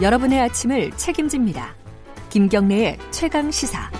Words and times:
여러분의 0.00 0.40
아침을 0.40 0.90
책임집니다. 0.92 1.74
김경래의 2.30 2.98
최강 3.10 3.50
시사. 3.50 3.90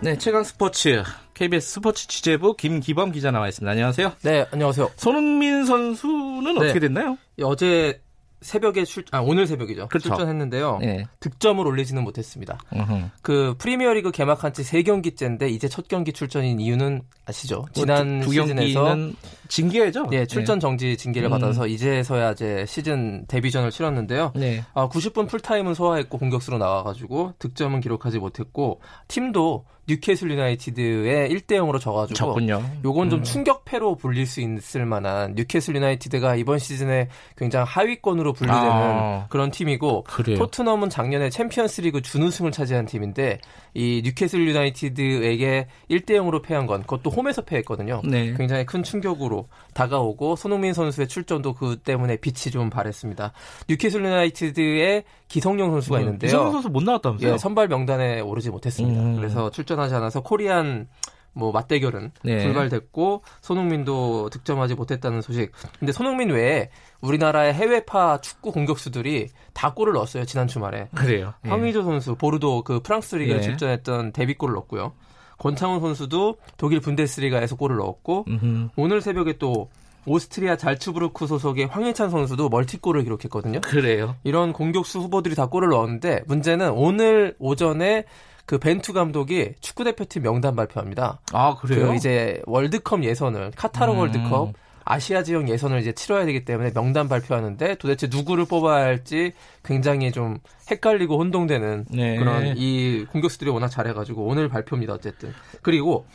네, 0.00 0.16
최강 0.16 0.44
스포츠 0.44 1.02
KBS 1.34 1.74
스포츠 1.74 2.08
취재부 2.08 2.56
김기범 2.56 3.12
기자 3.12 3.30
나와 3.30 3.48
있습니다. 3.48 3.70
안녕하세요. 3.70 4.12
네, 4.22 4.46
안녕하세요. 4.50 4.90
손흥민 4.96 5.64
선수는 5.64 6.54
네. 6.54 6.64
어떻게 6.64 6.80
됐나요? 6.80 7.18
어제 7.42 8.00
새벽에 8.40 8.84
출, 8.84 9.04
아, 9.10 9.20
오늘 9.20 9.46
새벽이죠. 9.46 9.88
그렇죠. 9.88 10.08
출전했는데요. 10.10 10.78
네. 10.80 11.06
득점을 11.20 11.66
올리지는 11.66 12.04
못했습니다. 12.04 12.58
어허. 12.70 13.10
그 13.22 13.54
프리미어리그 13.58 14.12
개막한 14.12 14.52
지 14.52 14.62
3경기째인데 14.62 15.50
이제 15.50 15.68
첫 15.68 15.88
경기 15.88 16.12
출전인 16.12 16.60
이유는 16.60 17.02
아시죠? 17.26 17.66
지난 17.72 18.18
뭐 18.18 18.20
두, 18.20 18.26
두 18.26 18.32
시즌에서 18.34 18.84
경기는 18.84 19.16
징계죠? 19.48 20.08
예, 20.12 20.26
출전 20.26 20.60
정지 20.60 20.96
징계를 20.96 21.28
음. 21.28 21.30
받아서 21.30 21.66
이제서야 21.66 22.32
이제 22.32 22.64
시즌 22.66 23.26
데뷔전을 23.26 23.70
치렀는데요. 23.70 24.32
네. 24.36 24.64
아, 24.74 24.88
90분 24.88 25.28
풀타임은 25.28 25.74
소화했고 25.74 26.18
공격수로 26.18 26.58
나와가지고 26.58 27.34
득점은 27.38 27.80
기록하지 27.80 28.18
못했고 28.18 28.80
팀도 29.08 29.64
뉴캐슬 29.88 30.30
유나이티드에 30.30 31.28
1대 31.28 31.52
0으로 31.52 31.80
져가지고 31.80 32.14
졌군요. 32.14 32.62
요건 32.84 33.08
좀 33.08 33.20
음. 33.20 33.24
충격패로 33.24 33.96
불릴 33.96 34.26
수 34.26 34.42
있을 34.42 34.84
만한 34.84 35.34
뉴캐슬 35.34 35.74
유나이티드가 35.74 36.36
이번 36.36 36.58
시즌에 36.58 37.08
굉장히 37.36 37.64
하위권으로 37.66 38.34
분류되는 38.34 38.70
아. 38.70 39.26
그런 39.30 39.50
팀이고 39.50 40.04
그래요. 40.04 40.36
토트넘은 40.36 40.90
작년에 40.90 41.30
챔피언스리그 41.30 42.02
준우승을 42.02 42.52
차지한 42.52 42.84
팀인데 42.84 43.40
이 43.72 44.02
뉴캐슬 44.04 44.46
유나이티드에게 44.46 45.66
1대 45.90 46.10
0으로 46.10 46.42
패한 46.42 46.66
건 46.66 46.82
그것도 46.82 47.10
홈에서 47.10 47.42
패했거든요. 47.42 48.02
네. 48.04 48.34
굉장히 48.36 48.66
큰 48.66 48.82
충격으로 48.82 49.37
다가오고 49.74 50.36
손흥민 50.36 50.72
선수의 50.72 51.08
출전도 51.08 51.54
그 51.54 51.76
때문에 51.76 52.16
빛이 52.16 52.50
좀 52.52 52.70
발했습니다. 52.70 53.32
뉴캐슬 53.68 54.04
유나이티드의 54.04 55.04
기성용 55.28 55.70
선수가 55.72 56.00
있는데요. 56.00 56.28
음, 56.28 56.30
이성훈 56.30 56.52
선수 56.52 56.68
못 56.68 56.82
나왔다면서요? 56.82 57.32
예, 57.32 57.38
선발 57.38 57.68
명단에 57.68 58.20
오르지 58.20 58.50
못했습니다. 58.50 59.00
음. 59.00 59.16
그래서 59.16 59.50
출전하지 59.50 59.94
않아서 59.94 60.20
코리안 60.22 60.88
뭐 61.32 61.52
맞대결은 61.52 62.10
네. 62.24 62.44
불발됐고 62.44 63.22
손흥민도 63.40 64.30
득점하지 64.30 64.74
못했다는 64.74 65.20
소식. 65.22 65.52
근데 65.78 65.92
손흥민 65.92 66.30
외에 66.30 66.70
우리나라의 67.00 67.54
해외파 67.54 68.20
축구 68.20 68.50
공격수들이 68.50 69.28
다 69.54 69.72
골을 69.72 69.92
넣었어요 69.92 70.24
지난 70.24 70.48
주말에. 70.48 70.88
그래요. 70.94 71.34
예. 71.44 71.48
황의조 71.48 71.84
선수 71.84 72.16
보르도 72.16 72.64
그 72.64 72.80
프랑스 72.80 73.14
리그에 73.14 73.36
예. 73.36 73.40
출전했던 73.40 74.12
데뷔골을 74.12 74.54
넣었고요. 74.54 74.92
권창훈 75.38 75.80
선수도 75.80 76.36
독일 76.56 76.80
분데스리가에서 76.80 77.56
골을 77.56 77.76
넣었고 77.76 78.24
음흠. 78.28 78.68
오늘 78.76 79.00
새벽에 79.00 79.38
또 79.38 79.68
오스트리아 80.06 80.56
잘츠부르크 80.56 81.26
소속의 81.26 81.66
황희찬 81.66 82.10
선수도 82.10 82.48
멀티골을 82.48 83.04
기록했거든요. 83.04 83.60
그래요. 83.60 84.16
이런 84.24 84.52
공격수 84.52 85.00
후보들이 85.00 85.34
다 85.34 85.46
골을 85.46 85.68
넣었는데 85.68 86.22
문제는 86.26 86.70
오늘 86.70 87.34
오전에 87.38 88.04
그 88.46 88.58
벤투 88.58 88.94
감독이 88.94 89.52
축구 89.60 89.84
대표팀 89.84 90.22
명단 90.22 90.56
발표합니다. 90.56 91.20
아, 91.32 91.54
그래요? 91.56 91.88
그 91.88 91.94
이제 91.94 92.40
월드컵 92.46 93.04
예선을 93.04 93.52
카타르 93.54 93.92
음. 93.92 93.98
월드컵 93.98 94.54
아시아 94.90 95.22
지역 95.22 95.48
예선을 95.50 95.80
이제 95.80 95.92
치러야 95.92 96.24
되기 96.24 96.46
때문에 96.46 96.72
명단 96.72 97.08
발표하는데 97.08 97.74
도대체 97.74 98.08
누구를 98.10 98.46
뽑아야 98.46 98.84
할지 98.84 99.32
굉장히 99.62 100.10
좀 100.12 100.38
헷갈리고 100.70 101.18
혼동되는 101.18 101.84
네. 101.90 102.16
그런 102.16 102.54
이 102.56 103.04
공격수들이 103.10 103.50
워낙 103.50 103.68
잘해가지고 103.68 104.24
오늘 104.24 104.48
발표입니다 104.48 104.94
어쨌든 104.94 105.34
그리고 105.60 106.06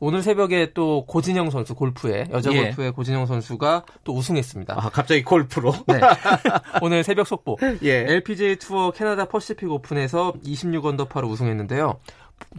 오늘 0.00 0.22
새벽에 0.22 0.72
또 0.72 1.04
고진영 1.06 1.50
선수 1.50 1.74
골프의 1.74 2.28
여자 2.32 2.50
예. 2.52 2.64
골프의 2.64 2.92
고진영 2.92 3.26
선수가 3.26 3.84
또 4.02 4.16
우승했습니다. 4.16 4.74
아, 4.76 4.88
갑자기 4.88 5.22
골프로. 5.22 5.72
네. 5.86 6.00
오늘 6.82 7.04
새벽 7.04 7.28
속보. 7.28 7.58
예. 7.82 8.06
LPGA 8.08 8.56
투어 8.56 8.90
캐나다 8.90 9.26
퍼시픽 9.26 9.70
오픈에서 9.70 10.32
26언더파로 10.44 11.28
우승했는데요. 11.28 12.00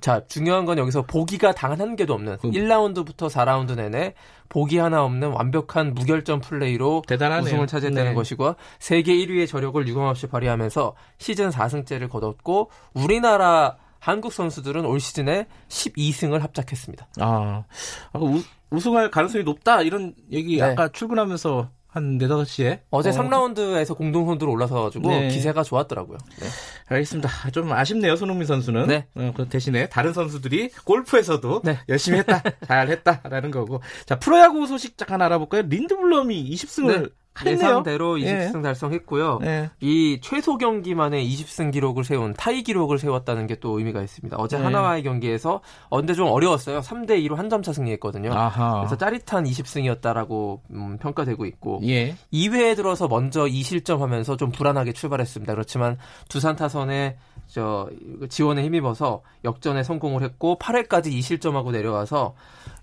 자, 0.02 0.22
중요한 0.28 0.66
건 0.66 0.78
여기서 0.78 1.04
보기가 1.04 1.54
단 1.54 1.74
한 1.80 1.96
개도 1.96 2.14
없는 2.14 2.38
그- 2.38 2.50
1라운드부터 2.52 3.30
4라운드 3.30 3.76
내내 3.76 4.14
보기 4.50 4.78
하나 4.78 5.04
없는 5.04 5.30
완벽한 5.32 5.94
무결점 5.94 6.42
플레이로 6.42 7.02
대단하네요. 7.08 7.46
우승을 7.46 7.68
차지했다는 7.68 8.12
네. 8.12 8.16
것이고 8.16 8.56
세계 8.80 9.14
1위의 9.16 9.48
저력을 9.48 9.88
유감없이 9.88 10.28
발휘하면서 10.28 10.96
시즌 11.18 11.50
4승째를 11.50 12.10
거뒀고 12.10 12.70
우리나라 12.94 13.78
한국 14.00 14.34
선수들은 14.34 14.86
올 14.86 15.00
시즌에 15.00 15.48
12승을 15.70 16.40
합작했습니다. 16.42 17.08
아, 17.22 17.64
아까 18.12 18.20
우, 18.26 18.42
우승할 18.70 19.10
가능성이 19.10 19.44
높다 19.44 19.82
이런 19.82 20.14
얘기 20.32 20.58
네. 20.58 20.64
아까 20.64 20.90
출근하면서 20.90 21.70
한 21.94 22.18
4, 22.18 22.28
5시에 22.28 22.80
어제 22.90 23.10
어, 23.10 23.14
3라운드에서 23.14 23.96
공동 23.96 24.26
선두로 24.26 24.52
올라서가지고 24.52 25.10
네. 25.10 25.28
기세가 25.28 25.62
좋았더라고요. 25.62 26.18
네. 26.40 26.48
알겠습니다. 26.88 27.30
좀 27.52 27.72
아쉽네요, 27.72 28.16
손흥민 28.16 28.48
선수는. 28.48 28.88
네. 28.88 29.06
어, 29.16 29.32
그 29.36 29.48
대신에 29.48 29.88
다른 29.90 30.12
선수들이 30.12 30.72
골프에서도 30.86 31.62
네. 31.64 31.78
열심히 31.88 32.18
했다, 32.18 32.42
잘 32.66 32.90
했다라는 32.90 33.52
거고. 33.52 33.82
자, 34.08 34.18
프로야구 34.18 34.66
소식 34.66 34.98
잠깐 34.98 35.22
알아볼까요? 35.22 35.62
린드블럼이 35.70 36.50
20승을 36.52 37.12
했네요. 37.42 37.56
예상대로 37.58 38.22
예. 38.22 38.50
20승 38.52 38.62
달성했고요. 38.62 39.40
네. 39.42 39.70
이 39.82 40.20
최소 40.22 40.58
경기만에 40.58 41.24
20승 41.24 41.72
기록을 41.72 42.04
세운 42.04 42.34
타이 42.34 42.62
기록을 42.64 43.00
세웠다는 43.00 43.48
게 43.48 43.56
또 43.60 43.78
의미가 43.80 44.02
있습니다. 44.02 44.36
어제 44.38 44.58
네. 44.58 44.64
하나와의 44.64 45.04
경기에서 45.04 45.62
어, 45.90 45.98
근데 45.98 46.14
좀 46.14 46.28
어려웠어요. 46.28 46.82
3대 46.82 47.12
2로 47.26 47.36
한 47.36 47.50
점 47.50 47.62
차 47.64 47.72
승리했거든요. 47.74 48.34
아하. 48.34 48.80
그래서 48.80 48.98
짜릿한 48.98 49.46
20승이었다라고 49.46 50.60
음, 50.72 50.98
평가되고 51.00 51.46
있고 51.46 51.80
예. 51.86 52.16
2회에 52.34 52.76
들어서 52.76 53.08
먼저 53.08 53.46
2실점하면서 53.46 54.38
좀 54.38 54.52
불안하게 54.52 54.94
출발했습니다. 54.94 55.54
그렇지만 55.54 55.98
두산 56.30 56.56
타선의 56.56 57.16
저 57.48 57.90
지원에 58.30 58.64
힘입어서 58.64 59.22
역전에 59.46 59.84
성공을 59.84 60.24
했고 60.24 60.58
8회까지 60.60 61.08
2실점하고 61.08 61.72
내려와서 61.72 62.36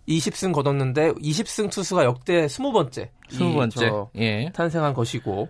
20승 0.08 0.52
거뒀는데 0.52 1.12
20승 1.14 1.70
투수가 1.70 2.04
역대 2.04 2.46
20번째 2.46 3.08
20번째. 3.30 4.08
예. 4.16 4.50
탄생한 4.52 4.94
것이고 4.94 5.48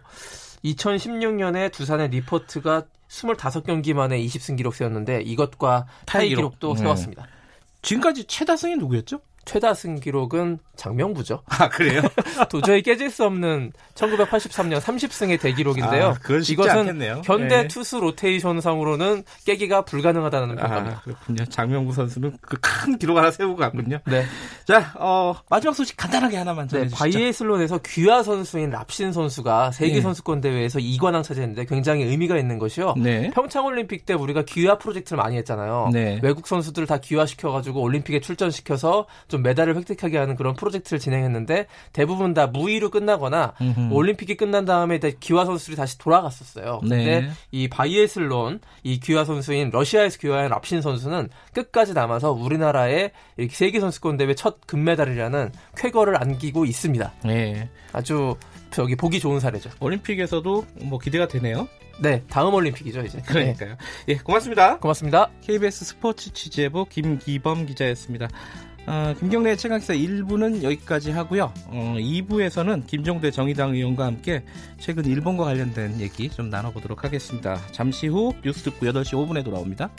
2016년에 0.64 1.72
두산의 1.72 2.08
리포트가 2.08 2.84
25경기 3.08 3.92
만에 3.94 4.20
20승 4.20 4.56
기록 4.56 4.74
세웠는데 4.74 5.22
이것과 5.22 5.86
타이 6.06 6.20
타이 6.20 6.28
기록. 6.28 6.40
기록도 6.40 6.72
음. 6.72 6.76
세웠습니다. 6.76 7.26
지금까지 7.82 8.24
최다승이 8.24 8.76
누구였죠? 8.76 9.20
최다승 9.50 9.98
기록은 9.98 10.60
장명부죠. 10.76 11.42
아, 11.58 11.68
그래요? 11.68 12.02
도저히 12.48 12.82
깨질 12.82 13.10
수 13.10 13.24
없는 13.24 13.72
1983년 13.94 14.80
30승의 14.80 15.40
대기록인데요. 15.40 16.08
아, 16.10 16.38
이것은 16.48 16.70
않겠네요. 16.78 17.22
현대 17.24 17.62
네. 17.62 17.68
투수 17.68 17.98
로테이션상으로는 17.98 19.24
깨기가 19.44 19.84
불가능하다는 19.84 20.58
아, 20.58 20.62
평가입니다. 20.62 21.00
그렇군요. 21.02 21.44
장명구 21.46 21.92
선수는 21.92 22.38
그 22.40 22.56
큰 22.80 22.96
기록 22.98 23.16
하나 23.18 23.30
세우고 23.30 23.56
갔군요. 23.56 23.98
네. 24.06 24.24
자, 24.66 24.92
어, 24.96 25.34
마지막 25.50 25.74
소식 25.74 25.96
간단하게 25.96 26.36
하나만 26.38 26.66
네, 26.68 26.70
전해주시죠. 26.88 26.98
바이애슬론에서 26.98 27.78
귀화 27.86 28.22
선수인 28.22 28.70
랍신 28.70 29.12
선수가 29.12 29.72
세계 29.72 29.94
네. 29.94 30.00
선수권 30.00 30.40
대회에서 30.40 30.78
2관왕 30.78 31.22
차지했는데 31.22 31.66
굉장히 31.66 32.04
의미가 32.04 32.38
있는 32.38 32.58
것이요. 32.58 32.94
네. 32.96 33.30
평창 33.34 33.66
올림픽 33.66 34.06
때 34.06 34.14
우리가 34.14 34.44
귀화 34.46 34.78
프로젝트를 34.78 35.18
많이 35.22 35.36
했잖아요. 35.38 35.90
네. 35.92 36.20
외국 36.22 36.46
선수들을 36.46 36.86
다 36.86 36.98
귀화시켜가지고 36.98 37.80
올림픽에 37.82 38.20
출전시켜서 38.20 39.06
좀 39.28 39.39
메달을 39.42 39.76
획득하게 39.76 40.18
하는 40.18 40.36
그런 40.36 40.54
프로젝트를 40.54 40.98
진행했는데 40.98 41.66
대부분 41.92 42.34
다 42.34 42.46
무의로 42.46 42.90
끝나거나 42.90 43.54
음흠. 43.60 43.92
올림픽이 43.92 44.36
끝난 44.36 44.64
다음에 44.64 44.98
귀화 45.20 45.44
선수들이 45.44 45.76
다시 45.76 45.98
돌아갔었어요. 45.98 46.80
근데 46.80 46.96
네. 47.20 47.30
이 47.50 47.68
바이애슬론 47.68 48.60
이 48.82 49.00
귀화 49.00 49.24
선수인 49.24 49.70
러시아에서 49.70 50.18
귀화한 50.18 50.48
랍신 50.48 50.82
선수는 50.82 51.28
끝까지 51.52 51.94
남아서 51.94 52.32
우리나라의 52.32 53.12
세계 53.50 53.80
선수권 53.80 54.16
대회 54.16 54.34
첫 54.34 54.66
금메달이라는 54.66 55.52
쾌거를 55.76 56.20
안기고 56.20 56.64
있습니다. 56.64 57.12
네. 57.24 57.68
아주 57.92 58.36
저기 58.70 58.96
보기 58.96 59.20
좋은 59.20 59.40
사례죠. 59.40 59.70
올림픽에서도 59.80 60.66
뭐 60.82 60.98
기대가 60.98 61.26
되네요. 61.26 61.68
네, 62.00 62.22
다음 62.30 62.54
올림픽이죠 62.54 63.00
이제. 63.02 63.18
네, 63.18 63.24
그러니까요. 63.24 63.76
예, 64.08 64.16
고맙습니다. 64.16 64.78
고맙습니다. 64.78 65.28
KBS 65.42 65.84
스포츠 65.84 66.32
취재부 66.32 66.86
김기범 66.88 67.66
기자였습니다. 67.66 68.28
어, 68.86 69.14
김경래 69.18 69.56
최강기사 69.56 69.94
1부는 69.94 70.62
여기까지 70.62 71.10
하고요. 71.10 71.52
어, 71.66 71.94
2부에서는 71.98 72.86
김종대 72.86 73.30
정의당 73.30 73.74
의원과 73.74 74.06
함께 74.06 74.42
최근 74.78 75.04
일본과 75.04 75.44
관련된 75.44 76.00
얘기 76.00 76.28
좀 76.28 76.50
나눠보도록 76.50 77.04
하겠습니다. 77.04 77.60
잠시 77.72 78.08
후 78.08 78.32
뉴스 78.42 78.62
듣고 78.64 78.86
8시 78.86 79.12
5분에 79.12 79.44
돌아옵니다. 79.44 79.90